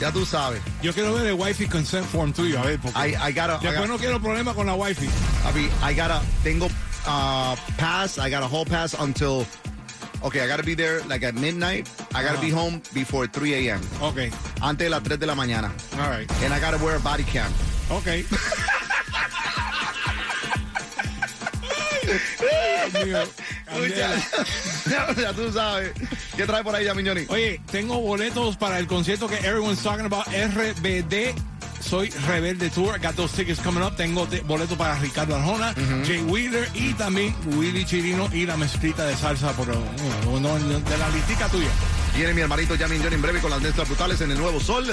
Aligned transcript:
ya 0.00 0.12
tú 0.12 0.24
sabes. 0.24 0.60
Yo 0.82 0.92
quiero 0.92 1.12
ver 1.14 1.26
el 1.26 1.34
wifi 1.34 1.66
consent 1.66 2.06
form 2.06 2.32
tuyo, 2.32 2.58
a 2.60 2.62
ver, 2.64 2.78
porque 2.80 2.98
I, 2.98 3.14
I 3.14 3.32
gotta, 3.32 3.56
I 3.56 3.66
después 3.66 3.74
gotta, 3.74 3.86
no 3.88 3.98
quiero 3.98 4.20
problemas 4.20 4.54
con 4.54 4.66
la 4.66 4.74
wifi. 4.74 5.08
I, 5.82 5.94
gotta, 5.94 6.20
tengo 6.42 6.66
uh, 7.06 7.56
pass, 7.76 8.18
I 8.18 8.30
got 8.30 8.42
a 8.42 8.46
whole 8.48 8.64
pass 8.64 8.94
until, 8.94 9.46
okay, 10.22 10.40
I 10.42 10.46
gotta 10.46 10.62
be 10.62 10.74
there 10.74 11.02
like 11.08 11.22
at 11.24 11.34
midnight. 11.34 11.88
I 12.14 12.22
gotta 12.22 12.40
be 12.40 12.50
home 12.50 12.80
before 12.94 13.26
3 13.26 13.52
a.m. 13.68 13.80
Ok, 14.00 14.30
Antes 14.62 14.86
de 14.86 14.90
las 14.90 15.02
3 15.02 15.18
de 15.18 15.26
la 15.26 15.34
mañana. 15.34 15.70
all 15.98 16.10
right. 16.10 16.30
And 16.42 16.52
I 16.52 16.60
gotta 16.60 16.78
wear 16.82 16.96
a 16.96 17.00
body 17.00 17.24
cam. 17.24 17.52
Ok. 17.90 18.24
Dios 22.90 23.04
mío, 23.04 23.18
Candela. 23.66 24.16
ya, 24.90 25.14
ya 25.22 25.32
tú 25.32 25.52
sabes. 25.52 25.92
¿Qué 26.40 26.46
trae 26.46 26.64
por 26.64 26.74
ahí, 26.74 26.86
Yamin 26.86 27.06
Johnny? 27.06 27.26
Oye, 27.28 27.60
tengo 27.70 28.00
boletos 28.00 28.56
para 28.56 28.78
el 28.78 28.86
concierto 28.86 29.28
que 29.28 29.36
everyone's 29.40 29.82
talking 29.82 30.06
about, 30.06 30.24
RBD. 30.26 31.34
Soy 31.82 32.08
Rebelde 32.26 32.70
Tour. 32.70 32.98
Got 32.98 33.14
those 33.14 33.34
tickets 33.36 33.60
coming 33.60 33.82
up. 33.82 33.94
Tengo 33.94 34.26
te- 34.26 34.40
boletos 34.40 34.78
para 34.78 34.94
Ricardo 35.00 35.36
Arjona, 35.36 35.74
Jay 36.06 36.22
Wheeler 36.22 36.66
y 36.72 36.94
también 36.94 37.36
Willy 37.44 37.84
Chirino 37.84 38.30
y 38.32 38.46
la 38.46 38.56
mezclita 38.56 39.04
de 39.04 39.14
salsa 39.16 39.52
por, 39.52 39.68
uh, 39.68 40.40
no, 40.40 40.58
de 40.58 40.96
la 40.98 41.10
listica 41.10 41.46
tuya. 41.50 41.68
Viene 42.16 42.32
mi 42.32 42.40
hermanito 42.40 42.74
Yamin 42.74 43.02
Johnny 43.02 43.16
en 43.16 43.22
breve 43.22 43.40
con 43.40 43.50
las 43.50 43.60
mezclas 43.60 43.86
brutales 43.86 44.18
en 44.22 44.30
el 44.30 44.38
Nuevo 44.38 44.60
Sol. 44.60 44.86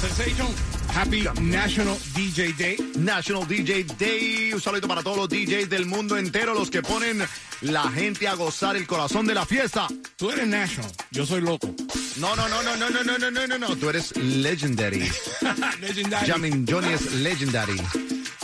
Sensation, 0.00 0.48
Happy 0.94 1.26
National 1.40 1.96
DJ 2.14 2.52
Day. 2.56 2.76
National 2.96 3.46
DJ 3.46 3.84
Day. 3.98 4.52
Un 4.52 4.60
saludo 4.60 4.86
para 4.86 5.02
todos 5.02 5.16
los 5.16 5.28
DJs 5.28 5.68
del 5.68 5.86
mundo 5.86 6.16
entero, 6.16 6.54
los 6.54 6.70
que 6.70 6.82
ponen 6.82 7.22
la 7.62 7.90
gente 7.90 8.28
a 8.28 8.34
gozar 8.34 8.76
el 8.76 8.86
corazón 8.86 9.26
de 9.26 9.34
la 9.34 9.46
fiesta. 9.46 9.88
Tú 10.16 10.30
eres 10.30 10.46
National, 10.46 10.90
yo 11.10 11.24
soy 11.24 11.40
loco. 11.40 11.74
No, 12.16 12.36
no, 12.36 12.48
no, 12.48 12.62
no, 12.62 12.76
no, 12.76 12.90
no, 12.90 13.02
no, 13.04 13.18
no, 13.18 13.30
no, 13.30 13.46
no, 13.46 13.58
no. 13.58 13.76
Tú 13.76 13.88
eres 13.88 14.14
legendary. 14.16 15.10
Legendary. 15.80 16.26
Jamin 16.26 16.66
Johnny 16.68 16.92
es 16.92 17.12
legendary. 17.14 17.80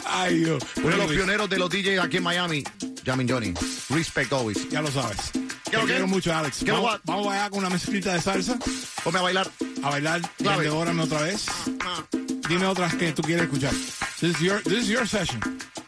Ay, 0.07 0.39
Dios. 0.39 0.63
Uno 0.77 0.89
de 0.89 0.97
los 0.97 1.13
pioneros 1.13 1.51
de 1.51 1.59
los 1.59 1.69
DJs 1.69 2.01
aquí 2.01 2.17
en 2.17 2.23
Miami. 2.23 2.65
Jamin 3.05 3.29
Johnny. 3.29 3.53
Respect 3.91 4.33
always. 4.33 4.69
Ya 4.71 4.81
lo 4.81 4.91
sabes. 4.91 5.31
Te 5.65 5.73
que? 5.73 5.85
quiero 5.85 6.07
mucho, 6.07 6.35
Alex. 6.35 6.61
¿Qué 6.61 6.67
lo 6.73 6.83
Vamos, 6.83 6.93
what? 6.93 7.01
vamos 7.05 7.33
allá 7.33 7.51
con 7.51 7.59
una 7.59 7.69
mezclita 7.69 8.15
de 8.15 8.23
salsa 8.23 8.59
Ponme 9.05 9.19
a 9.19 9.23
bailar. 9.23 9.51
a 9.83 9.91
bailar. 9.91 10.23
Clave. 10.39 10.57
Vendedórame 10.63 11.03
otra 11.03 11.21
vez. 11.23 11.47
Dime 12.49 12.67
otras 12.67 12.95
que 12.95 13.13
tú 13.13 13.23
quieres 13.23 13.45
escuchar. 13.45 13.73
This 14.21 14.31
is 14.31 14.41
your, 14.41 14.63
this 14.63 14.85
is 14.85 14.89
your 14.89 15.07
session. 15.07 15.39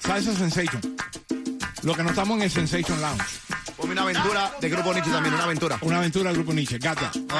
Salsa 0.00 0.34
Sensation. 0.34 0.80
Lo 1.82 1.94
que 1.94 2.02
no 2.02 2.10
estamos 2.10 2.36
en 2.36 2.42
el 2.42 2.50
Sensation 2.50 3.00
Lounge. 3.00 3.24
Ponme 3.76 3.92
una 3.92 4.02
aventura 4.02 4.52
de 4.60 4.68
Grupo 4.68 4.92
Nietzsche 4.92 5.10
también, 5.10 5.34
una 5.34 5.44
aventura. 5.44 5.78
Una 5.80 5.98
aventura 5.98 6.28
del 6.28 6.36
grupo 6.36 6.52
Nietzsche. 6.52 6.78
Gata. 6.78 7.10
Ok. 7.14 7.30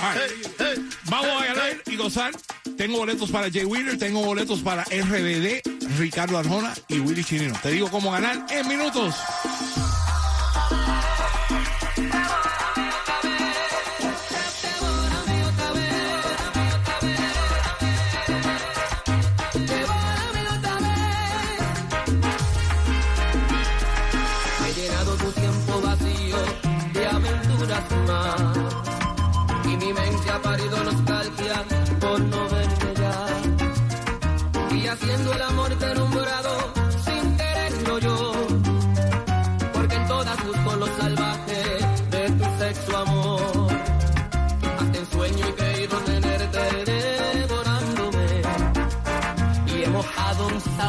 All 0.00 0.14
right. 0.14 0.92
Vamos 1.10 1.26
a 1.26 1.34
bailar 1.34 1.82
y 1.84 1.96
gozar. 1.96 2.32
Tengo 2.78 2.98
boletos 2.98 3.30
para 3.30 3.50
Jay 3.50 3.66
Wheeler, 3.66 3.98
tengo 3.98 4.24
boletos 4.24 4.60
para 4.60 4.82
RBD, 4.84 5.60
Ricardo 5.98 6.38
Arjona 6.38 6.72
y 6.88 7.00
Willy 7.00 7.22
Chirino. 7.22 7.54
Te 7.62 7.70
digo 7.70 7.90
cómo 7.90 8.10
ganar 8.10 8.46
en 8.50 8.66
minutos. 8.66 9.14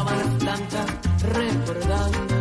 lavar 0.04 0.26
recordando 1.32 2.33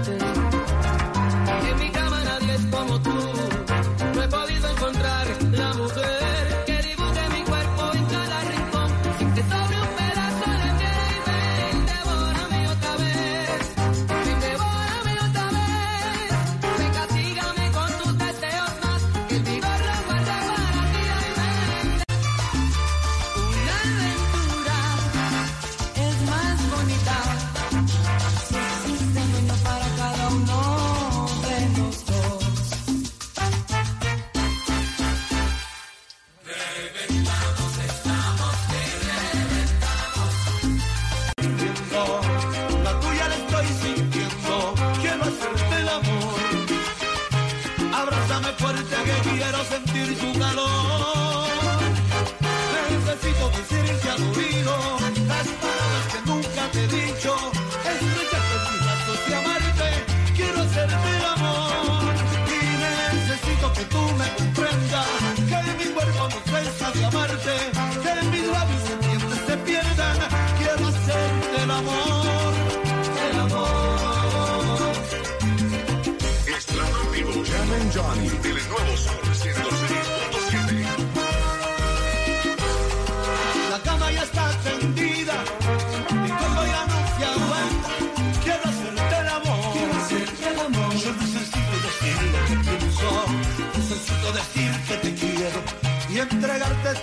Papito, 53.23 53.49
con 53.51 53.65
silenciador 53.65 54.62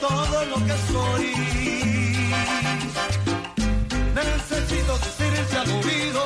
todo 0.01 0.45
lo 0.47 0.57
que 0.67 0.77
soy. 0.93 1.33
Necesito 4.15 4.99
decirte 4.99 5.57
al 5.57 5.71
oído 5.71 6.23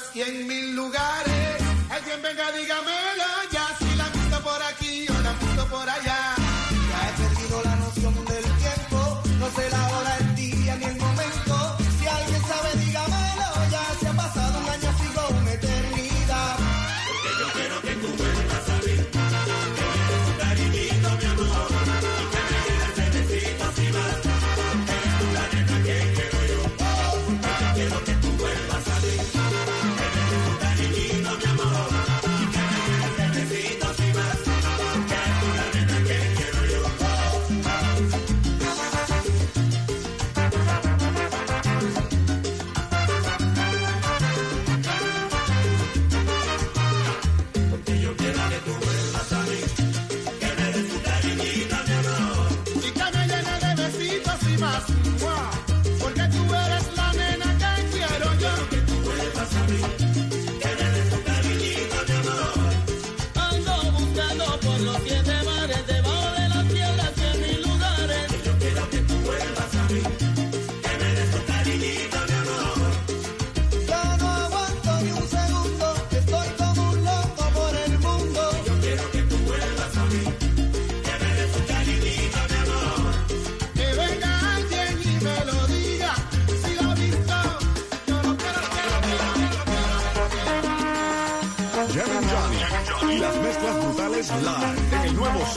de 0.00 0.06
las 0.06 0.12
piedras 0.12 0.14
y 0.14 0.22
en 0.22 0.46
mil 0.46 0.76
lugares. 0.76 1.62
Alguien 1.90 2.22
venga, 2.22 2.52
dígamelo 2.52 2.89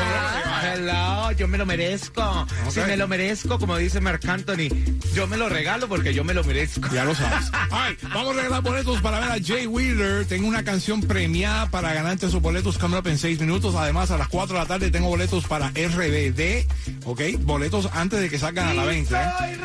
Hello, 0.72 1.32
yo 1.32 1.48
me 1.48 1.58
lo 1.58 1.66
merezco. 1.66 2.46
Si 2.70 2.80
me 2.80 2.96
lo 2.96 3.08
merezco, 3.08 3.58
como 3.58 3.76
dice 3.76 4.00
Marc 4.00 4.24
Anthony, 4.26 4.68
yo 5.14 5.26
me 5.26 5.36
lo 5.36 5.48
regalo 5.48 5.88
porque 5.88 6.14
yo 6.14 6.22
me 6.24 6.34
lo 6.34 6.44
merezco. 6.44 6.88
Ya 6.92 7.04
lo 7.04 7.14
sabes. 7.14 7.50
Ay, 7.70 7.96
vamos 8.14 8.32
a 8.34 8.36
regalar 8.36 8.62
boletos 8.62 9.00
para 9.00 9.20
ver 9.20 9.30
a 9.32 9.44
Jay 9.44 9.66
Wheeler. 9.66 10.26
Tengo 10.26 10.46
una 10.48 10.62
canción 10.62 11.00
premiada 11.02 11.70
para 11.70 11.92
ganarte 11.92 12.26
esos 12.26 12.40
boletos 12.40 12.78
coming 12.78 12.96
up 12.98 13.06
en 13.08 13.18
seis 13.18 13.40
minutos. 13.40 13.74
Además, 13.74 14.10
a 14.10 14.18
las 14.18 14.28
4 14.28 14.54
de 14.54 14.60
la 14.62 14.66
tarde 14.66 14.90
tengo 14.90 15.08
boletos 15.08 15.44
para 15.46 15.68
RBD. 15.70 16.66
¿Ok? 17.04 17.20
Boletos 17.40 17.88
antes 17.92 18.20
de 18.20 18.28
que 18.28 18.38
salgan 18.38 18.68
a 18.68 18.74
la 18.74 18.84
venta. 18.84 19.48
¿eh? 19.48 19.56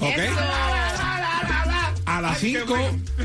¿Ok? 0.00 0.18
A 2.06 2.20
las 2.20 2.38
5 2.38 2.74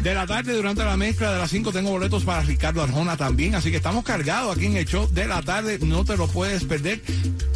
de 0.01 0.13
la 0.13 0.27
tarde, 0.27 0.53
durante 0.53 0.83
la 0.83 0.95
mezcla 0.95 1.33
de 1.33 1.39
las 1.39 1.49
5, 1.49 1.71
tengo 1.71 1.89
boletos 1.89 2.23
para 2.23 2.41
Ricardo 2.43 2.83
Arjona 2.83 3.17
también. 3.17 3.55
Así 3.55 3.71
que 3.71 3.77
estamos 3.77 4.03
cargados 4.03 4.55
aquí 4.55 4.67
en 4.67 4.77
el 4.77 4.85
show 4.85 5.09
de 5.11 5.27
la 5.27 5.41
tarde. 5.41 5.79
No 5.81 6.05
te 6.05 6.15
lo 6.15 6.27
puedes 6.27 6.65
perder. 6.65 7.01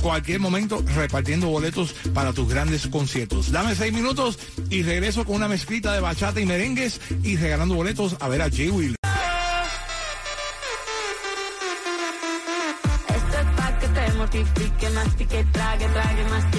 Cualquier 0.01 0.39
momento 0.39 0.83
repartiendo 0.95 1.47
boletos 1.47 1.93
para 2.13 2.33
tus 2.33 2.49
grandes 2.49 2.87
conciertos. 2.87 3.51
Dame 3.51 3.75
6 3.75 3.93
minutos 3.93 4.39
y 4.69 4.81
regreso 4.81 5.23
con 5.23 5.35
una 5.35 5.47
mezclita 5.47 5.93
de 5.93 5.99
bachata 5.99 6.41
y 6.41 6.45
merengues 6.45 6.99
y 7.23 7.37
regalando 7.37 7.75
boletos 7.75 8.17
a 8.19 8.27
ver 8.27 8.41
a 8.41 8.49
Jay 8.49 8.69
Wheeler. 8.69 8.95
Esto 13.07 13.39
es 13.39 13.45
pa' 13.55 13.79
que 13.79 13.87
te 13.87 14.13
mortifique, 14.13 14.89
mastique, 14.89 15.45
trague, 15.51 15.85
trague, 15.89 16.23
mastique. 16.29 16.58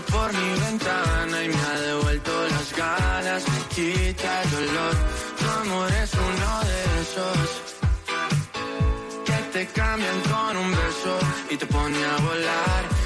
por 0.00 0.32
mi 0.32 0.60
ventana 0.60 1.44
y 1.44 1.48
me 1.48 1.54
ha 1.54 1.80
devuelto 1.80 2.48
las 2.48 2.76
ganas, 2.76 3.42
me 3.48 3.60
quita 3.74 4.42
el 4.42 4.50
dolor. 4.50 4.94
Tu 5.38 5.50
amor 5.60 5.90
es 5.92 6.12
uno 6.14 6.60
de 6.64 7.00
esos 7.02 7.75
te 9.56 9.66
cambian 9.68 10.20
con 10.20 10.54
un 10.58 10.70
beso 10.70 11.18
y 11.48 11.56
te 11.56 11.64
pone 11.64 11.96
a 12.04 12.16
volar. 12.18 13.05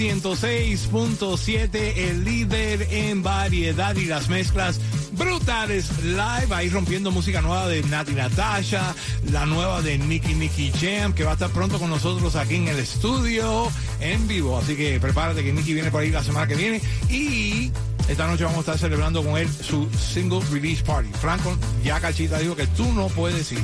106.7, 0.00 1.74
el 1.74 2.24
líder 2.24 2.88
en 2.90 3.22
variedad 3.22 3.94
y 3.96 4.06
las 4.06 4.30
mezclas 4.30 4.80
brutales 5.12 5.90
live. 6.02 6.46
Ahí 6.52 6.70
rompiendo 6.70 7.10
música 7.10 7.42
nueva 7.42 7.68
de 7.68 7.82
Nati 7.82 8.12
Natasha, 8.12 8.94
la 9.30 9.44
nueva 9.44 9.82
de 9.82 9.98
Nicky 9.98 10.32
Nicky 10.32 10.72
Jam, 10.72 11.12
que 11.12 11.22
va 11.24 11.32
a 11.32 11.34
estar 11.34 11.50
pronto 11.50 11.78
con 11.78 11.90
nosotros 11.90 12.34
aquí 12.34 12.54
en 12.54 12.68
el 12.68 12.78
estudio 12.78 13.70
en 14.00 14.26
vivo. 14.26 14.56
Así 14.56 14.74
que 14.74 14.98
prepárate 14.98 15.44
que 15.44 15.52
Nicky 15.52 15.74
viene 15.74 15.90
por 15.90 16.00
ahí 16.00 16.08
la 16.08 16.24
semana 16.24 16.46
que 16.46 16.54
viene. 16.54 16.80
Y 17.10 17.70
esta 18.08 18.26
noche 18.26 18.44
vamos 18.44 18.56
a 18.56 18.60
estar 18.60 18.78
celebrando 18.78 19.22
con 19.22 19.36
él 19.36 19.50
su 19.52 19.86
single 19.92 20.40
release 20.50 20.82
party. 20.82 21.10
Franco 21.20 21.54
ya 21.84 22.00
cachita 22.00 22.38
dijo 22.38 22.56
que 22.56 22.66
tú 22.68 22.90
no 22.94 23.08
puedes 23.08 23.52
ir. 23.52 23.60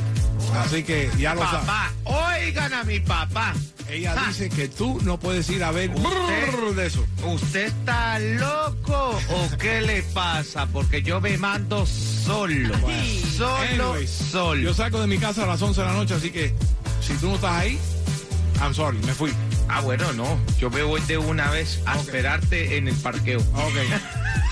Así 0.55 0.83
que 0.83 1.11
ya 1.19 1.35
lo 1.35 1.43
sabes. 1.43 1.67
Papá, 1.67 1.93
oigan 2.05 2.73
a 2.75 2.85
mi 2.85 3.01
papá. 3.01 3.55
Ella 3.89 4.17
dice 4.27 4.49
que 4.49 4.69
tú 4.69 4.99
no 5.05 5.19
puedes 5.19 5.49
ir 5.49 5.63
a 5.63 5.71
ver 5.71 5.91
Usted- 5.91 6.75
de 6.75 6.87
eso. 6.87 7.07
¿Usted 7.25 7.67
está 7.67 8.19
loco 8.19 9.19
o 9.31 9.57
qué 9.59 9.81
le 9.81 10.03
pasa? 10.03 10.67
Porque 10.67 11.03
yo 11.03 11.21
me 11.21 11.39
mando 11.39 11.87
solo. 11.87 12.75
Solo, 13.37 13.57
Anyways, 13.59 14.11
solo. 14.11 14.61
Yo 14.61 14.75
salgo 14.75 15.01
de 15.01 15.07
mi 15.07 15.19
casa 15.19 15.45
a 15.45 15.47
las 15.47 15.63
11 15.63 15.81
de 15.83 15.87
la 15.87 15.93
noche, 15.93 16.15
así 16.15 16.31
que 16.31 16.55
si 17.01 17.15
tú 17.15 17.29
no 17.29 17.35
estás 17.37 17.53
ahí, 17.53 17.79
I'm 18.61 18.75
sorry, 18.75 18.99
me 18.99 19.13
fui. 19.15 19.33
Ah, 19.69 19.81
bueno, 19.83 20.13
no. 20.15 20.39
Yo 20.59 20.69
me 20.71 20.83
voy 20.83 21.01
de 21.03 21.19
una 21.19 21.51
vez 21.51 21.81
a 21.87 21.97
esperarte 21.97 22.77
en 22.79 22.89
el 22.89 22.95
parqueo. 22.97 23.39
Ok. 23.41 23.77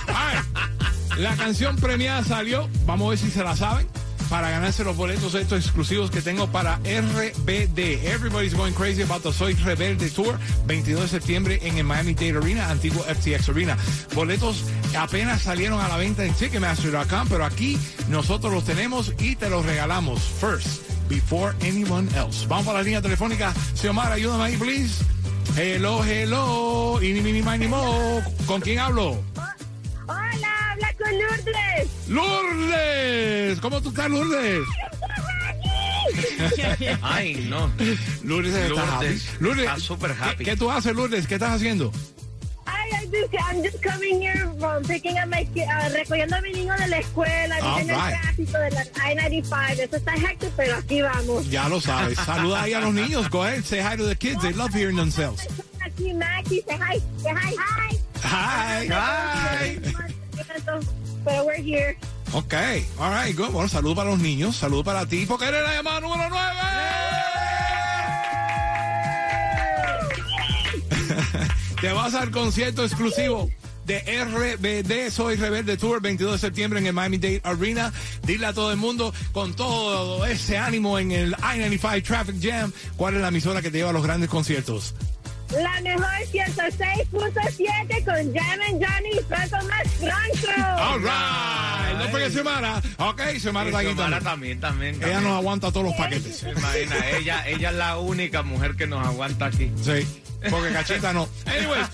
A 0.15 0.27
ver, 0.29 1.19
la 1.19 1.35
canción 1.35 1.77
premiada 1.77 2.23
salió. 2.23 2.69
Vamos 2.87 3.07
a 3.07 3.11
ver 3.11 3.19
si 3.19 3.31
se 3.31 3.43
la 3.43 3.57
saben. 3.57 3.87
Para 4.29 4.51
ganarse 4.51 4.85
los 4.85 4.97
boletos 4.97 5.35
estos 5.35 5.65
exclusivos 5.65 6.11
que 6.11 6.23
tengo 6.23 6.47
para 6.49 6.77
RBD. 6.79 8.05
Everybody's 8.05 8.55
going 8.55 8.73
crazy 8.73 9.03
about 9.03 9.23
the 9.23 9.33
Soy 9.33 9.55
Rebelde 9.55 10.11
Tour, 10.11 10.39
22 10.67 11.03
de 11.03 11.09
septiembre 11.09 11.59
en 11.63 11.79
el 11.79 11.85
Miami 11.85 12.15
Dade 12.15 12.37
Arena, 12.37 12.71
antiguo 12.71 13.03
FTX 13.03 13.49
Arena. 13.49 13.77
Boletos 14.15 14.65
apenas 14.99 15.43
salieron 15.43 15.81
a 15.81 15.89
la 15.89 15.97
venta 15.97 16.25
en 16.25 16.33
Ticketmaster.com, 16.35 17.29
pero 17.29 17.45
aquí 17.45 17.79
nosotros 18.09 18.53
los 18.53 18.65
tenemos 18.65 19.13
y 19.19 19.37
te 19.37 19.51
los 19.51 19.65
regalamos 19.65 20.21
first, 20.21 20.83
before 21.09 21.55
anyone 21.63 22.09
else. 22.17 22.47
Vamos 22.47 22.67
para 22.67 22.79
la 22.79 22.85
línea 22.85 23.03
telefónica. 23.03 23.55
Xiomara, 23.75 24.15
ayúdame 24.15 24.45
ahí, 24.45 24.57
please. 24.57 25.05
Hello, 25.57 26.03
hello. 26.03 27.01
Ini, 27.01 27.21
mini, 27.21 27.43
mini, 27.43 27.69
mo. 27.69 28.23
¿Con 28.47 28.61
quién 28.61 28.81
hablo? 28.81 29.23
Habla 30.85 30.95
con 30.99 31.19
Lourdes. 31.19 32.09
Lourdes. 32.09 33.61
¿Cómo 33.61 33.81
tú 33.81 33.89
estás, 33.91 34.11
Lourdes? 34.11 34.65
Ay, 37.03 37.47
no. 37.49 37.71
Lourdes 38.23 38.55
está 38.55 38.97
happy. 38.99 39.23
Lourdes 39.41 39.65
está 39.67 39.81
súper 39.81 40.11
happy. 40.13 40.45
¿qué, 40.45 40.51
qué 40.53 40.57
tú 40.57 40.71
haces, 40.71 40.95
Lourdes? 40.95 41.27
¿Qué 41.27 41.35
estás 41.35 41.53
haciendo? 41.53 41.91
Ay, 42.67 42.91
I'm 42.93 43.11
just, 43.11 43.35
I'm 43.35 43.63
just 43.63 43.83
coming 43.83 44.21
here 44.21 44.47
from 44.59 44.83
picking 44.85 45.19
up 45.19 45.29
my 45.29 45.45
kid, 45.55 45.65
uh, 45.69 45.89
recogiendo 45.93 46.37
a 46.37 46.41
mi 46.43 46.53
niño 46.53 46.75
de 46.79 46.89
la 46.89 46.99
escuela, 46.99 47.57
All 47.63 47.77
viene 47.83 47.95
right. 47.95 48.15
el 48.15 48.21
tráfico 48.21 48.59
de 48.59 48.71
la 48.71 48.83
I-95. 48.83 49.79
Eso 49.81 49.97
está 49.97 50.15
hectic, 50.15 50.51
pero 50.57 50.77
aquí 50.77 51.03
vamos. 51.03 51.51
Ya 51.51 51.69
lo 51.69 51.81
sabes. 51.81 52.19
Saluda 52.19 52.63
ahí 52.63 52.75
a 52.75 52.81
los 52.81 52.93
niños. 52.95 53.29
Go 53.31 53.43
ahead. 53.43 53.65
Say 53.65 53.81
hi 53.81 53.97
to 53.97 54.07
the 54.07 54.17
kids. 54.17 54.43
They 54.43 54.53
love 54.53 54.75
hearing 54.75 54.97
themselves. 54.97 55.47
Aquí, 55.85 56.13
Mackie, 56.15 56.63
say 56.67 56.77
hi, 56.79 56.99
say 57.23 57.31
hi. 57.33 57.55
Hi. 57.59 57.99
Hi. 58.25 58.89
Hi. 58.91 59.94
Pero 61.25 61.45
we're 61.45 61.63
here. 61.63 61.97
Ok. 62.33 62.55
All 62.99 63.11
right. 63.11 63.37
Good. 63.37 63.51
Bueno, 63.51 63.69
saludo 63.69 63.95
para 63.95 64.11
los 64.11 64.19
niños. 64.19 64.57
Saludo 64.57 64.85
para 64.85 65.07
ti. 65.07 65.27
Porque 65.27 65.47
eres 65.47 65.63
la 65.63 65.75
llamada 65.75 66.01
número 66.01 66.29
9. 66.29 66.45
Te 71.81 71.93
vas 71.93 72.15
al 72.15 72.31
concierto 72.31 72.85
exclusivo 72.85 73.51
de 73.87 74.01
RBD, 74.01 75.11
Soy 75.11 75.37
Rebelde 75.37 75.77
Tour, 75.77 76.01
22 76.01 76.33
de 76.33 76.39
septiembre 76.39 76.81
en 76.81 76.87
el 76.87 76.93
Miami 76.93 77.19
Dade 77.19 77.41
Arena. 77.45 77.93
Dile 78.27 78.47
a 78.47 78.53
todo 78.53 78.71
el 78.71 78.79
mundo, 78.79 79.13
con 79.33 79.55
todo 79.55 80.25
ese 80.27 80.57
ánimo 80.57 80.99
en 80.99 81.13
el 81.13 81.31
I-95 81.33 82.03
Traffic 82.03 82.37
Jam, 82.41 82.73
cuál 82.97 83.15
es 83.15 83.21
la 83.21 83.29
emisora 83.29 83.61
que 83.63 83.71
te 83.71 83.79
lleva 83.79 83.91
a 83.91 83.93
los 83.93 84.03
grandes 84.03 84.31
conciertos. 84.31 84.95
La 85.53 85.81
mejor 85.83 86.07
106.7 86.33 88.05
con 88.05 88.35
Jam 88.35 88.61
and 88.69 88.85
Johnny 88.85 89.11
y 89.13 89.23
Franco 89.29 89.57
más 89.67 89.89
Franco. 89.99 90.83
All 90.83 91.01
right. 91.01 91.99
No 91.99 92.09
fue 92.11 92.25
que 92.25 92.31
Semana. 92.31 92.83
Ok, 92.99 93.21
Semana 93.39 93.67
está 93.67 93.79
aquí 93.79 93.89
Xiomara 93.89 94.21
también. 94.21 94.59
también, 94.61 94.97
también. 94.97 95.11
Ella 95.11 95.21
nos 95.21 95.33
aguanta 95.39 95.71
todos 95.71 95.87
los 95.87 95.95
paquetes. 95.95 96.39
Se 96.39 96.51
imagina, 96.51 97.09
ella, 97.11 97.49
ella 97.49 97.71
es 97.71 97.77
la 97.77 97.99
única 97.99 98.43
mujer 98.43 98.75
que 98.75 98.87
nos 98.87 99.07
aguanta 99.07 99.47
aquí. 99.47 99.71
Sí, 99.81 100.07
porque 100.51 100.73
cachita 100.73 101.13
no. 101.13 101.29
Anyways, 101.47 101.87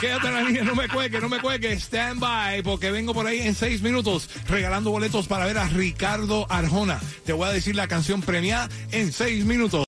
quédate 0.00 0.28
en 0.28 0.34
la 0.34 0.42
línea, 0.42 0.64
no 0.64 0.74
me 0.74 0.88
cuelgue, 0.88 1.20
no 1.20 1.28
me 1.28 1.40
cuelgue. 1.40 1.72
Stand 1.78 2.20
by, 2.20 2.62
porque 2.62 2.90
vengo 2.90 3.12
por 3.14 3.26
ahí 3.26 3.40
en 3.40 3.54
seis 3.54 3.82
minutos 3.82 4.28
regalando 4.48 4.90
boletos 4.90 5.26
para 5.26 5.46
ver 5.46 5.58
a 5.58 5.66
Ricardo 5.68 6.46
Arjona. 6.48 7.00
Te 7.24 7.32
voy 7.32 7.48
a 7.48 7.52
decir 7.52 7.74
la 7.74 7.88
canción 7.88 8.22
premiada 8.22 8.68
en 8.92 9.12
seis 9.12 9.44
minutos. 9.44 9.84